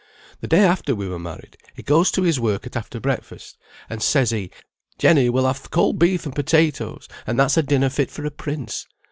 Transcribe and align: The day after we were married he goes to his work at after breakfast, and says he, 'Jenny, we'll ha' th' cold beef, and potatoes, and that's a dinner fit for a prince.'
The 0.39 0.47
day 0.47 0.63
after 0.63 0.95
we 0.95 1.07
were 1.07 1.19
married 1.19 1.57
he 1.75 1.83
goes 1.83 2.09
to 2.09 2.23
his 2.23 2.39
work 2.39 2.65
at 2.65 2.75
after 2.75 2.99
breakfast, 2.99 3.59
and 3.87 4.01
says 4.01 4.31
he, 4.31 4.49
'Jenny, 4.97 5.29
we'll 5.29 5.45
ha' 5.47 5.55
th' 5.55 5.69
cold 5.69 5.99
beef, 5.99 6.25
and 6.25 6.33
potatoes, 6.33 7.07
and 7.27 7.39
that's 7.39 7.55
a 7.55 7.61
dinner 7.61 7.87
fit 7.89 8.09
for 8.09 8.25
a 8.25 8.31
prince.' 8.31 8.87